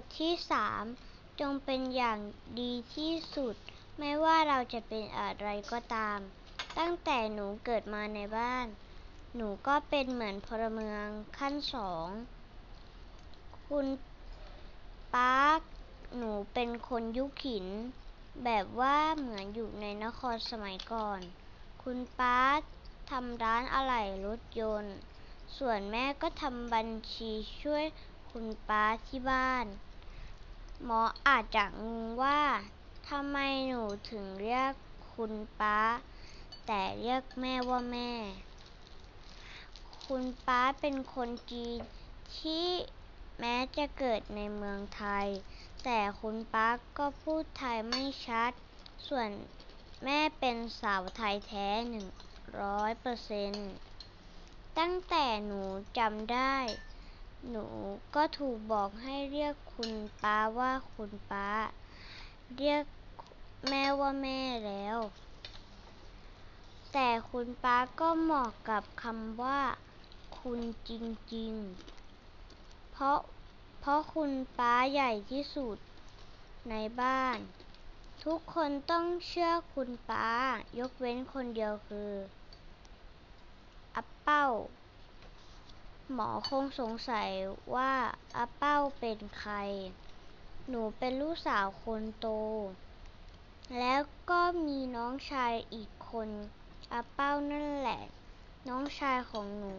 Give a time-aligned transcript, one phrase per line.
[0.00, 0.84] ทที่สาม
[1.40, 2.18] จงเป็นอย่าง
[2.60, 3.54] ดีที่สุด
[3.98, 6.18] ไม่ว่าเราจะเป็นอะไรก็ตาม
[6.78, 8.66] ตั้งแต่หนูเกิดมาในบ้าน
[9.36, 11.06] หนูก็เป็นเหมือนพลเมือง
[11.38, 12.06] ขั้นสอง
[13.68, 13.86] คุณ
[15.14, 15.36] ป๊า
[16.16, 17.66] หนูเป็นคนยุคหิน
[18.44, 21.20] แบบว่าเหมือนอยู่ในนครสมัยก่อน
[21.82, 22.38] คุณป๊า
[23.10, 24.96] ทำร้านอะไหล่รถยนต์
[25.58, 27.30] ส่วนแม่ก็ทำบัญชี
[27.62, 27.84] ช่วย
[28.36, 29.66] คุณป๊าที่บ้าน
[30.84, 32.42] หมออาจจะงงว่า
[33.08, 34.72] ทำไมหนูถึงเรียก
[35.12, 35.80] คุณป๊า
[36.66, 38.12] แต่เรียกแม่ว่าแม่
[40.06, 41.78] คุณป๊าเป็นคนจีน
[42.38, 42.68] ที่
[43.40, 45.26] แม้จะเกิดในเมืองไทย
[45.84, 46.68] แต่คุณป๊า
[46.98, 48.52] ก็พูดไทยไม่ชัด
[49.06, 49.30] ส่วน
[50.04, 52.06] แม่เป็นสาวไทยแท้หนึ่ง
[52.60, 53.70] ร้อยเปอร์เซ็นต์
[54.78, 55.62] ตั้งแต่หนู
[55.98, 56.56] จำได้
[57.50, 57.66] หนู
[58.14, 59.92] ก็ถูกบอกให้เรียกคุณ
[60.22, 61.48] ป๊าว่าคุณป๊า
[62.56, 62.84] เรียก
[63.68, 64.98] แม่ว่าแม่แล้ว
[66.92, 69.60] แต่คุณป๊าก็เหมาะกับคำว่า
[70.38, 70.90] คุณจ
[71.34, 73.18] ริงๆ เพราะ
[73.80, 75.76] เพราะคุณป๊าใหญ่ที่สุด
[76.70, 77.38] ในบ้าน
[78.24, 80.28] ทุกคนต้องเชื่อคุณป๊า
[80.78, 82.12] ยกเว้นคนเดียวคือ
[83.94, 84.46] อาเป้า
[86.14, 87.30] หมอคงสงสัย
[87.74, 87.92] ว่า
[88.36, 89.54] อาเป้าเป็นใคร
[90.68, 92.28] หนูเป็นลูกสาวคนโต
[93.78, 96.28] แล้วก็มีน้องชายอีกคน
[96.92, 98.02] อาเป้านั่นแหละ
[98.68, 99.76] น้องชายของหนู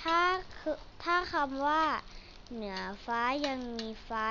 [0.00, 0.20] ถ้า
[0.58, 1.84] คือถ้าคำว่า
[2.52, 4.24] เหนือฟ้ายังมีฟ้า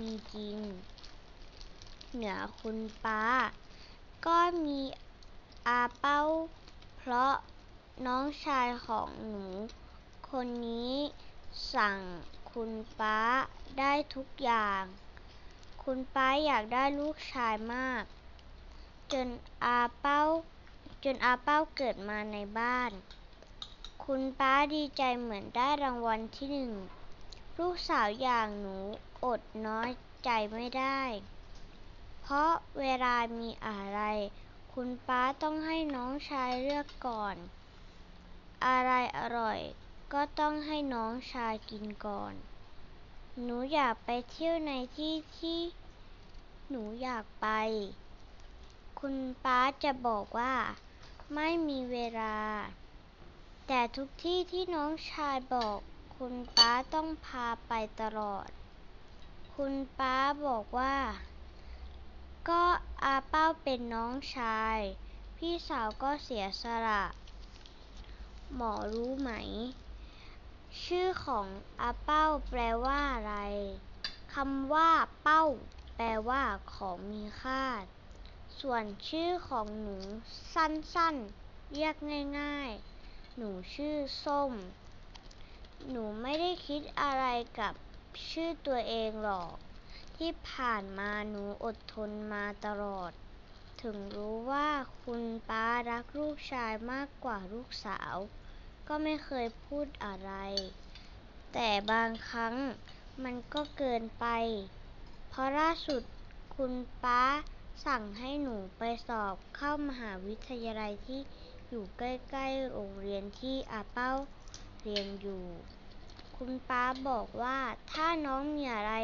[0.00, 0.58] มีจริง
[2.14, 3.24] เหนือคุณป๊า
[4.26, 4.80] ก็มี
[5.68, 6.20] อาเป้า
[6.96, 7.32] เพราะ
[8.06, 9.46] น้องชายของหนู
[10.34, 10.94] คนนี้
[11.74, 11.98] สั่ง
[12.52, 13.20] คุณป๊า
[13.78, 14.82] ได้ทุกอย่าง
[15.82, 18.02] คุณป๊าอยากได้ลูกชายมาก
[19.12, 19.28] จน
[19.64, 20.22] อาเป้า
[21.04, 22.90] จนอาเป้าเกิดมาในบ้าน
[24.04, 26.72] คุณป๊าดีใจเหมือนได้รางวัลที่หนึ่ง
[27.58, 28.76] ลูกสาวอย่างหนู
[29.24, 29.90] อดน้อย
[30.24, 31.00] ใจไม่ได้
[32.20, 34.00] เพราะเวลามีอะไร
[34.72, 37.36] คุณป๊าต้องให้น้องชายเลือกก่อน
[38.66, 39.60] อะไรอร่อย
[40.14, 42.34] ก็ต้องให้น้องชายกินก่อน
[43.42, 45.60] หนูอยากไปเที่ยวในที่ที่
[46.68, 47.48] หนูอยากไป
[49.00, 50.54] คุณป๊าจะบอกว่า
[51.34, 52.38] ไม่มีเวลา
[53.66, 55.78] แต่ทุกที่ที่น้องชายบอก
[56.16, 58.48] คุณป๊าต้องพาไปตลอด
[59.54, 60.96] คุณป๊าบอกว่า
[62.48, 62.64] ก็
[63.04, 64.78] อาเป้าเป็นน้องชาย
[65.36, 67.04] พี่สาวก็เสียสละ
[68.54, 69.30] หมอรู้ไหม
[70.84, 71.46] ชื่อของ
[71.80, 73.34] อาเป้าแปลว่าอะไร
[74.34, 74.90] คำว่า
[75.22, 75.44] เป้า
[75.96, 76.42] แปลว่า
[76.74, 77.64] ของมีค่า
[78.60, 79.96] ส่วนชื่อของหนู
[80.54, 81.94] สั้นๆ เรียก
[82.38, 82.70] ง่าย
[83.04, 84.52] ๆ หนูชื่อส้ม
[85.90, 87.24] หนูไม่ได้คิดอะไร
[87.58, 87.74] กับ
[88.30, 89.54] ชื่อตัวเองหรอก
[90.16, 93.12] ที่ผ่านมาหนูอดทนมาตลอด
[93.82, 94.68] ถึงรู้ว่า
[95.02, 98.16] คุณป๊ารักลูกชายมากกว่าลูกสาว
[98.88, 100.32] ก็ไม่เคยพูดอะไร
[101.52, 102.54] แต่บางครั้ง
[103.24, 104.26] มันก็เกินไป
[105.28, 106.02] เพราะล่าสุด
[106.56, 106.72] คุณ
[107.04, 107.22] ป๊า
[107.86, 111.20] สั่งให้หนูไปสอบเข้ามหาวิทยาลัยที่
[111.68, 112.02] อยู่ใก
[112.36, 114.12] ล้ๆโรงเรียนที่อาเป้า
[114.82, 115.44] เรียนอยู่
[116.36, 117.58] คุณป๊าบอกว่า
[117.92, 118.94] ถ้าน้องมีอะไร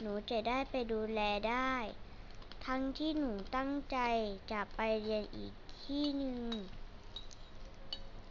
[0.00, 1.72] หนูจะได้ไปดูแลได้
[2.66, 3.98] ทั้งที่หนูตั้งใจ
[4.52, 5.52] จะไปเรียนอีก
[5.84, 6.40] ที่หนึ่ง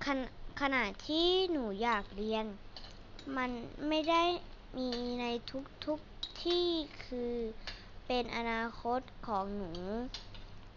[0.06, 0.22] ขณ
[0.64, 2.46] ขณะที่หนูอยากเรียน
[3.38, 3.52] มัน
[3.88, 4.24] ไม่ได้
[4.78, 4.90] มี
[5.22, 5.26] ใน
[5.86, 6.68] ทุกๆที่
[7.06, 7.36] คือ
[8.08, 9.72] เป็นอนาคตของหนู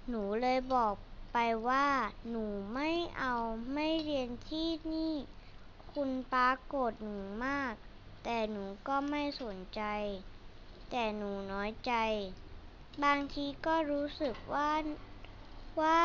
[0.08, 0.94] หนูเลยบอก
[1.32, 1.38] ไป
[1.68, 1.88] ว่า
[2.30, 3.34] หนูไม่เอา
[3.74, 5.14] ไม่เรียนที่นี่
[5.92, 7.74] คุณป๊าโกรธหนูมาก
[8.24, 9.82] แต่หนูก็ไม่สนใจ
[10.90, 11.92] แต่หนูน้อยใจ
[13.04, 14.70] บางทีก็รู้สึกว่า
[15.80, 16.02] ว่า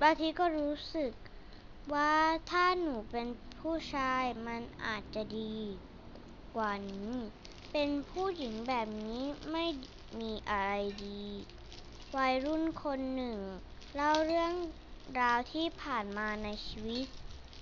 [0.00, 1.12] บางทีก็รู้สึก
[1.94, 2.14] ว่า
[2.50, 5.56] ถ้าหนูเป็นผู้ชายมันอาจจะดี
[6.56, 7.12] กว่านี้
[7.72, 9.66] เป็นผู้หญิงแบบนี้ไม่
[10.20, 10.72] มีอะไร
[11.06, 11.24] ดี
[12.16, 13.38] วัยรุ่นคนหนึ่ง
[13.94, 14.52] เล่าเรื่อง
[15.20, 17.06] ราวที่ผ่านมาในชีวิต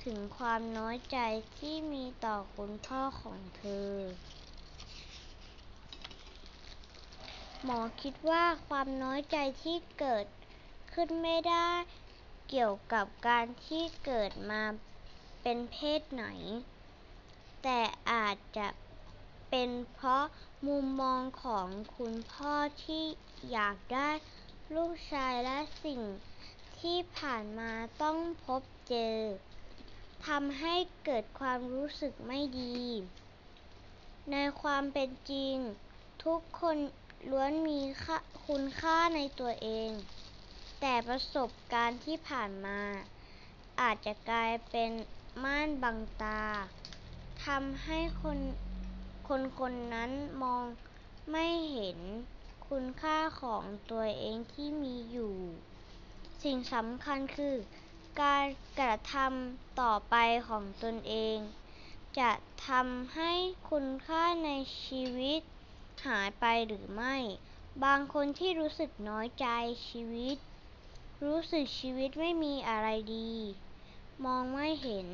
[0.04, 1.18] ถึงความน้อยใจ
[1.58, 3.92] ที่มีต่อคุณพ่อของเธอ
[7.64, 10.26] หมอคิดว่าความน้อยใจที่เกิด
[10.92, 11.68] ขึ้นไม่ได้
[12.48, 14.62] เกี่ยวกับการที่เกิดมา
[15.42, 16.26] เป็นเพศไหน
[17.62, 18.68] แต่อาจจะ
[19.50, 20.24] เป็นเพราะ
[20.66, 22.54] มุมมองของคุณพ่อ
[22.84, 23.04] ที่
[23.50, 24.10] อยากได้
[24.74, 26.02] ลูกชายและสิ่ง
[26.80, 27.72] ที่ผ่านมา
[28.02, 29.16] ต้องพบเจอ
[30.26, 32.78] ทำให้เกิดความรู้สึกไม่ดี
[34.32, 35.56] ในความเป็นจริง
[36.24, 36.76] ทุกคน
[37.30, 37.80] ล้วนมี
[38.46, 39.90] คุณค่าในตัวเอง
[40.80, 42.80] แต่ประสบการณ์ที่ผ่านมา
[43.80, 44.90] อาจจะกลายเป็น
[45.44, 46.42] ม่านบังตา
[47.44, 48.38] ทำให้คน
[49.28, 50.10] คนคนนั้น
[50.42, 50.64] มอง
[51.30, 51.98] ไม่เห็น
[52.68, 55.34] คุณค่าของตัวเองที่มีอยู่
[56.42, 57.56] สิ่งสำคัญคือ
[58.22, 58.44] การ
[58.80, 60.16] กระทำต่อไป
[60.48, 61.36] ของตนเอง
[62.18, 62.30] จะ
[62.68, 63.32] ทำให้
[63.70, 64.50] คุณค่าใน
[64.84, 65.40] ชีวิต
[66.06, 67.16] หายไปหรือไม่
[67.84, 69.46] บางคนที่รู้สึกน้อยใจ
[69.88, 70.36] ชีวิต
[71.24, 73.30] รู้สึกชีวิตไม่มีอะไรดี
[74.24, 75.08] มองไม่เห็น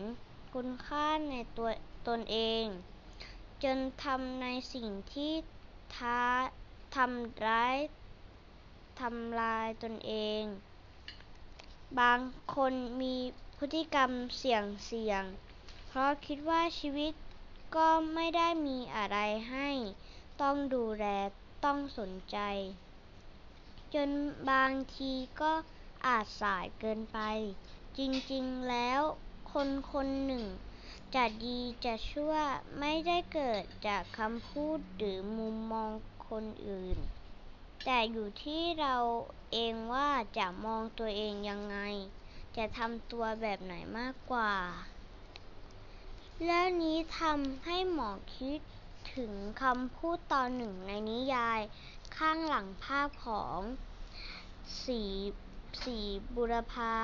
[0.55, 1.71] คุณค่าในตัว
[2.09, 2.65] ตนเอง
[3.63, 5.33] จนทำในสิ่งที่
[5.97, 6.21] ท้า
[6.97, 7.77] ทำร้าย
[9.01, 10.43] ทำลายตนเอง
[12.01, 12.19] บาง
[12.55, 12.73] คน
[13.03, 13.15] มี
[13.59, 15.23] พฤติกรรมเสี่ยงเสี่ยง
[15.89, 17.13] เพราะคิดว่าชีวิต
[17.77, 19.19] ก็ไม่ได้มีอะไร
[19.51, 19.69] ให้
[20.43, 21.05] ต้องดูแล
[21.65, 22.39] ต้องสนใจ
[23.95, 24.09] จน
[24.51, 25.53] บางทีก็
[26.07, 27.19] อาจสายเกินไป
[27.99, 29.01] จริงๆแล้ว
[29.53, 30.45] คนคนหนึ่ง
[31.15, 32.35] จะดีจะชั่ว
[32.79, 35.91] ไม่ได้เกิดจากคำพูดหรือมุมมอง
[36.29, 36.99] คนอื่น
[37.85, 38.97] แต่อยู่ที่เรา
[39.53, 41.79] เองว่าจะมองตัวเองยังไง
[42.57, 44.53] จะทำตัวแบบไหนมากกว่า
[46.47, 48.59] แล้วนี้ทำให้หมอคิด
[49.15, 49.33] ถึง
[49.63, 51.61] คำพูดตอนหนึ่งในนิยาย
[52.17, 53.59] ข้างหลังภาพของ
[54.85, 55.03] สี
[55.81, 55.99] สี
[56.35, 56.95] บุรพา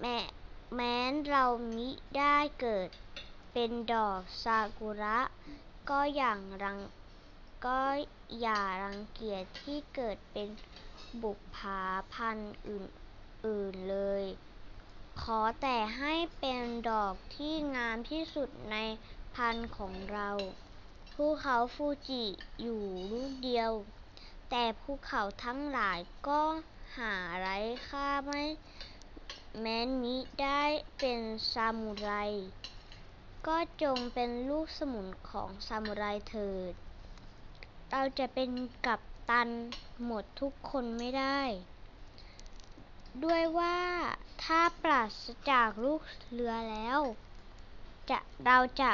[0.00, 0.18] แม้
[0.74, 0.96] แม้
[1.28, 1.44] เรา
[1.76, 2.88] มิได้เกิด
[3.52, 5.18] เป็นดอกซากุระ
[5.90, 6.78] ก็อย่างรัง
[7.66, 7.82] ก็
[8.40, 10.48] อย่ารังเกียจที่เกิดเป็น
[11.22, 11.80] บุปผา
[12.12, 14.24] พันธุ์อื่น ๆ เลย
[15.22, 18.76] ขอแต่ให้เป็นดอกที่งามที่สุดใน
[19.34, 20.30] พันธุ์ของเรา
[21.14, 22.24] ภูเขาฟูจิ
[22.60, 23.72] อยู่ลูกเดียว
[24.50, 25.98] แต่ภูเขาทั้งหลาย
[26.28, 26.40] ก็
[26.96, 27.58] หาไร้
[27.88, 28.42] ค่าไม่
[29.60, 30.62] แม้นมิได้
[30.98, 31.20] เป็น
[31.52, 32.12] ซามูไร
[33.46, 36.72] ก็จงเป็นลูกสมุนของซามูไรเถิด
[37.90, 38.50] เราจะเป็น
[38.86, 39.48] กัปตัน
[40.04, 41.40] หมดทุกคนไม่ได้
[43.24, 43.78] ด้วยว่า
[44.42, 46.00] ถ้าปราศจากลูก
[46.32, 47.00] เรือแล้ว
[48.10, 48.90] จะเราจะ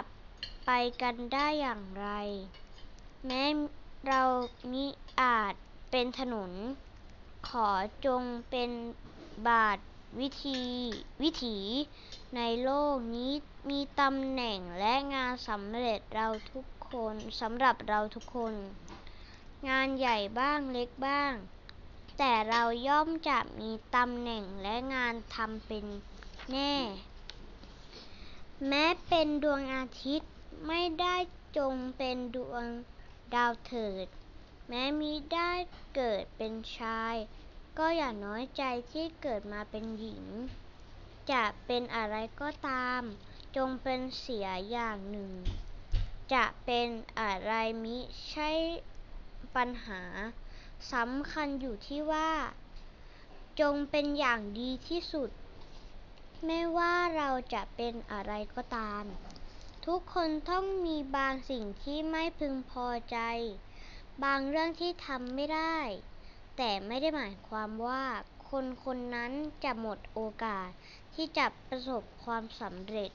[0.67, 0.71] ไป
[1.03, 2.09] กันได้อย่างไร
[3.27, 3.43] แม้
[4.07, 4.23] เรา
[4.73, 4.87] มิ
[5.23, 5.55] อาจ
[5.91, 6.51] เป็นถนน
[7.49, 7.69] ขอ
[8.07, 8.71] จงเป็น
[9.49, 9.79] บาท
[10.21, 10.63] วิธี
[11.23, 11.59] วิถี
[12.37, 13.33] ในโลกนี้
[13.71, 18.55] มีตำแหน่งและงานสำเร็จเราทุกคนสำหรับเราทุกคน
[19.69, 21.33] งานใหญ่บ้างเล็กบ้าง
[22.19, 25.85] แต่เราย่อมจะมีตำแหน่งและงานทำเป็น
[26.51, 26.75] แน่
[28.69, 30.33] แม้เป็นดวงอาทิตย์
[30.67, 31.17] ไม่ได้
[31.57, 32.65] จงเป็นดวง
[33.35, 34.07] ดาวเถิด
[34.69, 35.53] แม้มิได้
[35.95, 37.15] เกิดเป็นชาย
[37.79, 38.63] ก็อย่าน้อยใจ
[38.93, 40.25] ที่เกิดมาเป็นหญิง
[41.33, 43.03] จะเป็นอะไรก็ตาม
[43.57, 45.33] จงเป็นเสียอย่างหนึ่ง
[46.35, 46.89] จะเป็น
[47.21, 47.53] อะไร
[47.85, 47.99] มิ
[48.31, 48.51] ใช่
[49.57, 50.03] ปัญหา
[50.93, 52.31] สำคัญอยู่ที่ว่า
[53.61, 55.31] จงเป็นอย่างดีที่สุด
[56.47, 59.05] ไม่ว่าเราจะเป็นอะไรก็ตาม
[59.87, 63.19] ทุกคนต้องมีบางสิ่งที่ไม่พึงพอใจ
[64.23, 65.77] บางเรื่องที่ทำไม่ได้
[66.57, 68.03] แต่ไม่ได้หมายความว่า
[68.51, 69.33] คนคนนั้น
[69.65, 70.69] จะหมดโอกาส
[71.15, 73.11] ที่จะประสบความสำเร็จ